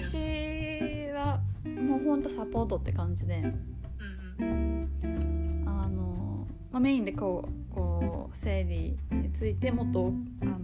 [0.00, 3.42] 私はもうほんとサポートって感じで
[5.66, 10.10] あの、まあ、メインでこうこう生理についてもっと
[10.40, 10.58] あの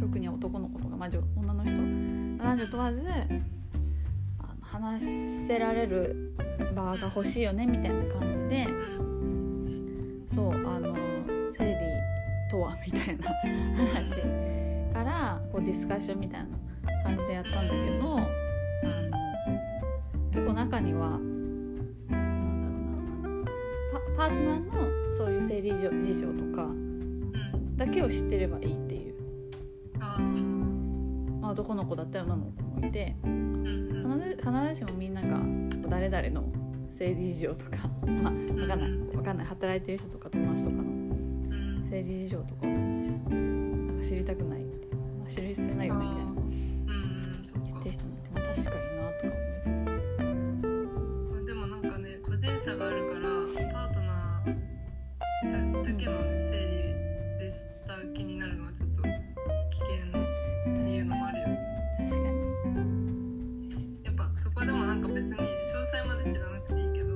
[0.00, 1.72] 特に男の子とか、まあ、女の人
[2.42, 3.02] 男女問わず
[4.38, 6.34] あの話せられる
[6.74, 8.66] 場が欲しいよねみたいな感じで
[10.28, 10.96] そうあの
[11.52, 11.76] 生理
[12.50, 13.28] とはみたいな
[13.92, 14.12] 話
[14.94, 16.48] からこうディスカッションみたいな
[17.08, 18.28] 感じでやったんだけどあの
[20.30, 21.22] 結構中にはなん
[23.22, 23.50] だろうな
[24.16, 24.72] パパートナーの
[25.16, 27.32] そういう生理事情事情とかうん。
[27.76, 29.14] だけを知ってればいいっていう、
[29.98, 30.16] ま
[31.48, 33.14] あ、男の子だったら女の子もいて
[34.38, 35.38] 必ずしもみんなが
[35.88, 36.44] 誰々の
[36.90, 37.76] 生理事情とか、
[38.22, 39.46] まあ、分かんない分かんない。
[39.46, 41.84] 働いてる人とか友達とかのうん。
[41.88, 42.76] 生理事情とかをな
[43.92, 44.66] んか知りたくないま
[45.26, 46.32] あ、知る必要ないよねみたいな
[48.64, 48.88] 確かに。
[48.98, 49.68] なとか思いつつ
[51.32, 53.20] まあでもなんかね個人差があるから
[53.72, 54.52] パートナー
[55.74, 57.54] だだけのね生理でし
[57.86, 59.14] た気になるのはちょっと危険
[60.08, 61.46] っていうのもあるよ
[61.98, 65.40] 確かにやっぱそこでもなんか別に詳
[65.84, 67.12] 細まで知らなくていいけど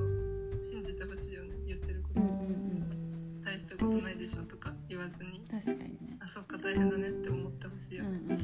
[0.61, 3.43] 信じてほしいよね言ってるこうんとうん。
[3.43, 5.89] 大したことないでしょとか言わずにうん確かに。
[5.89, 8.37] ねあそっか大変だねって思ってほしいようんね、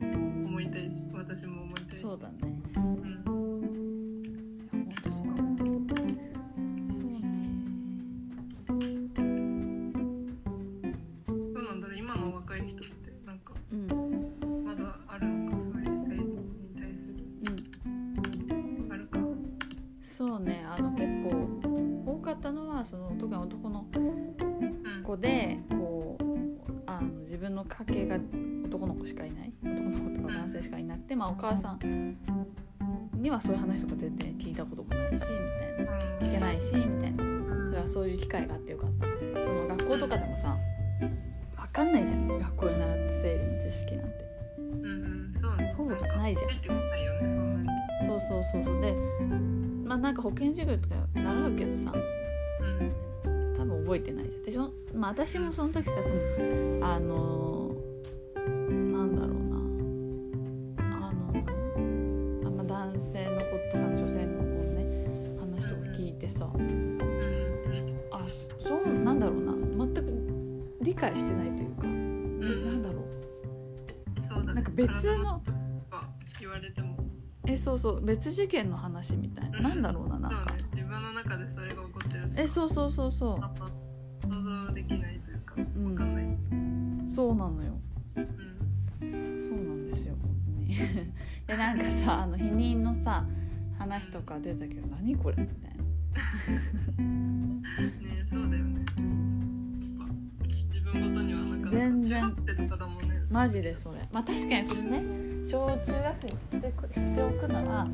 [0.00, 0.07] うん
[0.48, 2.02] 思いたいし私も思いたいし。
[2.02, 2.88] そうだね、ん
[22.88, 23.84] その特に男の
[25.04, 26.24] 子でこう
[26.86, 28.18] あの自分の家系が
[28.64, 29.52] 男の子しかいない。
[29.62, 32.16] 男の子とか男性しかいなくて、まあ、お母さん
[33.14, 35.92] にはそういう話とか全然聞いたこともないしみたいな。
[36.20, 37.24] 聞けないしみたいな。
[37.70, 39.44] だからそういう機会があってよかった。
[39.44, 40.56] その学校とかでもさ
[41.56, 42.28] 分かんないじゃん。
[42.38, 44.28] 学校で習った生理の知識なんて。
[45.40, 45.74] そうね。
[45.76, 46.50] ほぼないじゃん。
[48.06, 48.80] そうそうそうそう。
[48.80, 48.94] で
[49.84, 51.92] まあなんか保健授業とか習うけどさ
[52.60, 53.56] うん。
[53.56, 54.42] 多分覚えてないじゃん。
[54.44, 57.57] でしょまあ私もその時さそのあのな
[71.10, 72.82] 解してないというか、んなん。
[72.82, 73.04] だろ
[74.22, 75.42] そうだねなんか別の
[76.40, 76.96] 言われても。
[76.96, 78.04] うえそうそう。
[78.04, 79.60] 別次元の話みたいな。
[79.60, 80.52] なんだろうななんか。
[80.52, 80.62] ね。
[80.70, 83.70] 自分の中でそれが起こってるえそうそうそうそあんま
[84.22, 85.54] 想像できないというか。
[85.56, 87.80] う、うん、わかんない、そうなのよ。
[88.16, 88.26] うん。
[89.42, 90.14] そうなんですよ。
[90.20, 90.76] 本当に
[91.46, 93.24] でなんかさあの避妊のさ
[93.78, 95.36] 話とか出たけど何これ？
[95.42, 95.82] みたいな、
[97.00, 98.84] ねそうだよね。
[98.96, 99.57] 自
[100.92, 103.20] 分ごとにはなんか全然中学生とかだもんね。
[103.30, 103.98] マジでそれ。
[104.12, 105.02] まあ確かにそれね。
[105.44, 107.86] 小中学生に知ってく知っておくのは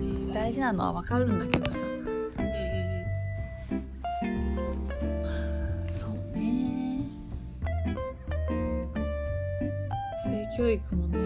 [0.00, 0.32] うん。
[0.32, 1.78] 大事なのは分かるんだけどさ。
[1.78, 3.06] うん。
[5.90, 7.04] そうね。
[10.24, 11.18] 性教育もね。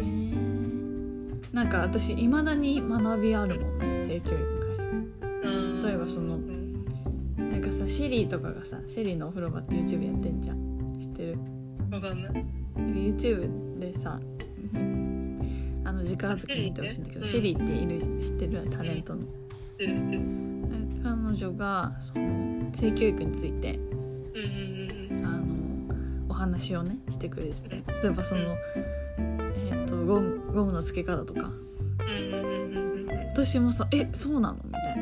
[1.52, 4.40] なんか私いまだに学びあるもんね性教育に
[5.52, 6.86] 関例えばそのうん。
[7.36, 10.71] なんかさシリーとかがさシェリーのお風呂場って YouTube やってんじゃん
[11.02, 11.38] 知ってる？
[11.90, 12.46] わかんない。
[12.76, 14.18] YouTube でさ
[15.84, 18.70] あの時間ある時に見てほしいんだけどあシシリっている知ってる？
[18.70, 19.22] タレントの。
[19.22, 19.28] 知っ
[19.78, 20.18] てる知ってる。
[20.20, 20.62] うん
[21.02, 23.78] 彼女がその性教育について
[25.24, 25.44] あの
[26.28, 27.76] お話をねしてくれてて。
[28.02, 28.42] 例えばその、
[29.18, 31.50] えー、とゴムゴムの付け方とか。
[33.34, 35.01] 私もさ「えそうなの?」みたいな。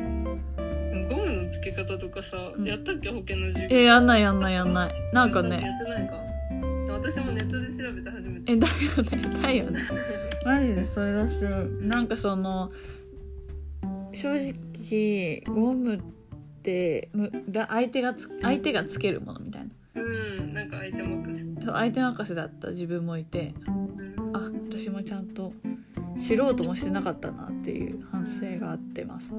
[1.09, 2.65] ゴムの付け方とかさ、うん。
[2.65, 3.09] やったっけ？
[3.09, 3.77] 保険の「授業。
[3.77, 6.21] えやんないやんないやんない」なんかやねってないか。
[6.89, 8.73] 私もネットで調べて初めてえだよ
[9.31, 9.41] ね。
[9.41, 9.79] だよね。
[10.45, 11.33] マジでそれだし
[11.81, 12.71] なんかその
[14.13, 15.99] 正直ゴムっ
[16.63, 20.01] てむだ相手がつ相手がつけるものみたいな。
[20.01, 21.65] うんなんか相手任せ。
[21.65, 23.53] そう相手任せだった自分もいて。
[24.33, 25.51] あ私もちゃんと
[26.19, 29.31] 知ろうともしてなかったなっていう反省があってます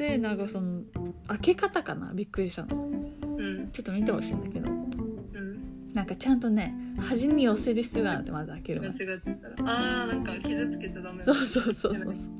[0.00, 0.80] でなんかその
[1.28, 2.10] 開け方かな？
[2.14, 2.74] びっくりしたの。
[2.84, 3.68] うん。
[3.70, 4.70] ちょっと見てほしいんだけど。
[4.70, 5.92] うん。
[5.92, 9.54] なんかちゃんとね端に寄せる必要があるってまず開ける間前違ってたら。
[9.58, 12.32] あーなんか傷つけちゃダメそうそうそうそうそう。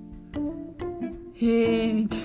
[1.35, 2.21] へえみたい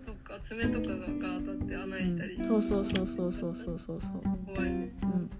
[0.00, 0.96] そっか爪とかが
[1.38, 4.22] 当たって穴開いたり、なそうそうそうそうそうそうそうそう。
[4.56, 4.92] 怖いね。
[5.04, 5.30] うん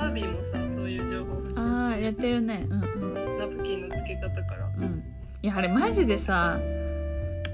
[0.00, 2.04] バービーもさそういう情報発信ああしてる。
[2.04, 2.66] やってるね。
[2.68, 3.38] うんうん。
[3.38, 4.66] ナプキンの付け方から。
[4.78, 5.04] うん。
[5.42, 6.58] いやあれマジでさ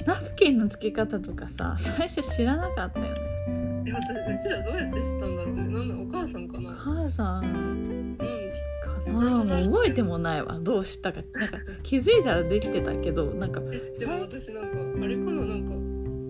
[0.06, 3.14] ナプキンの付け方とかさ最初知らなかったよね
[3.88, 5.68] え私うちらどうやって知ったんだろうね。
[5.68, 6.70] なんだお母さんかな？
[6.70, 7.44] 普通母さん。
[7.44, 8.16] うん。
[8.18, 8.26] か
[9.10, 9.12] な？
[9.12, 10.58] もう覚えてもないわ。
[10.60, 11.22] どうしたか。
[11.34, 15.44] なんか気づいたらできてたけどなんか、えでも私なんかあれかな？
[15.44, 15.74] なんかう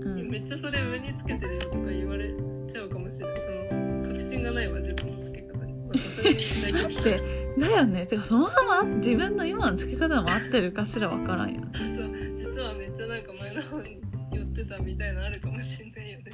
[0.08, 2.30] ん、めっちゃそれ上につけてるよとか言われ
[2.68, 3.36] ちゃうかもしれない。
[3.38, 5.55] その確信がないわ自分のつけ方
[5.92, 8.06] でだよね。
[8.06, 11.70] てかそもそもあ自分の今の付け方も合ってるかすらわからんよね。
[11.74, 12.36] そう。
[12.36, 14.00] 実はめっちゃなんか前の方に
[14.32, 16.32] 寄ってたみたいなのあるかもしれないよね。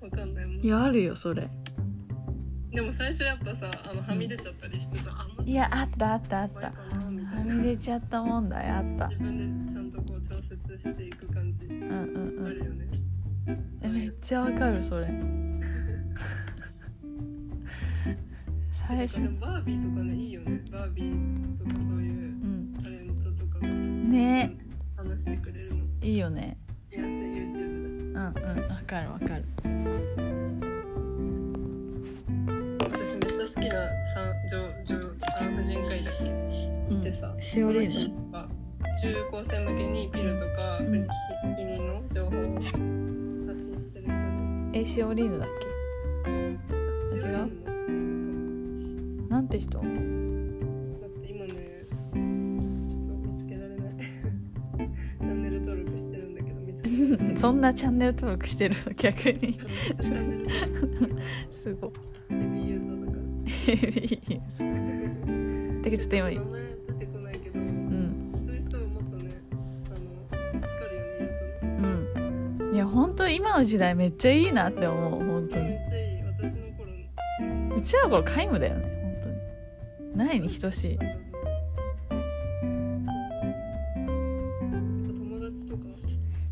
[0.00, 0.56] わかんないもん。
[0.64, 1.48] いやあるよそれ。
[2.70, 6.66] でも最初やっぱさあのはみ出ちゃったりしてさ、うちょっいやあったあったあっとた。
[6.66, 9.08] はいみ出ちゃった問題あった。
[9.08, 12.46] 自分でちゃんとこう調節していく感じうんうんうん。
[12.46, 12.86] あるよね、
[13.82, 15.08] めっちゃわかるそれ
[18.88, 20.62] 最初でもバービーとかねいいよね。
[20.72, 24.56] バービーとかそういううんタレントとかがさね。
[24.96, 25.84] 話してくれるの。
[26.00, 26.56] いいよね。
[26.90, 27.98] 見やすい YouTube だし。
[27.98, 29.44] うんうんわかるわかる。
[32.80, 33.76] 私めっちゃ好きな
[34.14, 34.96] 産女女
[35.38, 36.24] 産婦人科医だっけ？
[36.24, 37.00] うん。
[37.02, 38.48] でさ、しおりんその人が
[39.02, 40.86] 中高生向けにピルとか、うん。
[40.86, 41.06] 避
[41.58, 42.70] 妊の情報を発
[43.60, 44.06] 信してる
[44.72, 45.48] えシオリーヌだっ
[46.24, 46.28] け
[47.28, 47.77] 違う
[49.48, 49.78] って人？
[49.78, 53.94] もだって今ねちょっと見つけられない。
[55.20, 57.36] チャンネル登録してるんだけど見つけられない。
[57.40, 58.92] そんなチャンネル登録してるの？
[58.94, 59.58] 逆に。
[61.54, 61.74] す。
[61.76, 61.88] ご。
[61.88, 61.90] い
[62.28, 63.16] ヘビーユーザーだか
[65.78, 65.82] ら。
[65.82, 68.34] てかちょっと今出てこないけどうん。
[68.38, 69.30] そういう人ももっとね
[69.86, 71.30] あの助かるよねいる
[72.14, 72.20] と
[72.68, 72.70] う。
[72.70, 75.68] んいや本当今の時代めっちゃいいなって思う本当に。
[75.70, 76.22] めっちゃいい。
[76.24, 78.87] 私の頃うちらの頃皆無だよね
[80.18, 80.94] ないに等し。
[80.94, 80.98] い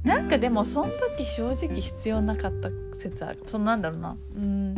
[0.06, 3.42] なんかでもその時正直必要なかった説ある。
[3.48, 4.16] そのなんだろうな。
[4.36, 4.76] うん。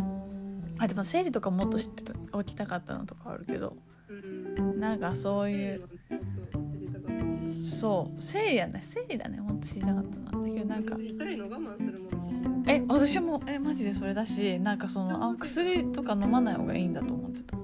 [0.79, 3.77] あでも生理とかもっと知ってた起きたかったのとかあるけど。
[4.09, 4.81] うん。
[4.81, 5.83] なんかそういう。
[7.79, 8.23] そう。
[8.23, 8.81] 生理やね。
[8.83, 9.39] 生理だね。
[9.39, 10.95] ほんと知りたかったなだけどなんか。
[10.95, 12.19] 私痛いの我慢するもの。
[12.67, 17.57] え私もえマジでそれだしなんかそのあ薬とか飲まない方がいいんだと思ってた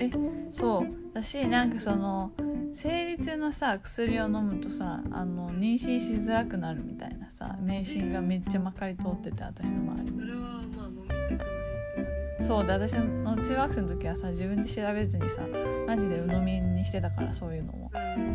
[0.00, 0.10] え
[0.50, 1.14] そう。
[1.14, 2.32] だしなんかその
[2.74, 10.20] 生理痛のさ薬を飲むとさあの妊娠しづらくなるみたいなさ迷信がめっちゃまかり通ってて私の周りに。
[10.20, 15.42] それはまあ飲みたくなそうで私の中学生の時はさ自分で調べずにさ
[15.86, 17.90] マジで鵜呑みにしてたからそういうのも。
[17.94, 18.30] うん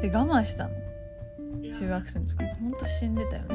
[0.00, 0.70] で我慢したの。
[1.72, 2.44] 中学生の時。
[2.60, 3.54] ほんと死んでたよね。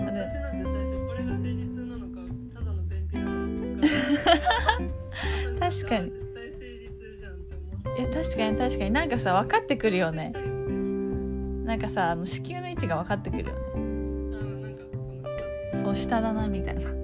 [0.00, 2.20] 私なんて最初これが生理痛なのか
[2.54, 3.86] ただの便秘なのか
[5.70, 6.08] 確かに。
[7.98, 8.90] いや確かに確かに。
[8.90, 10.32] なんかさ分かってくるよね。
[11.64, 13.60] なんかさあの子宮の位置が分かってくるよね。
[15.76, 16.99] そう下だなみたいな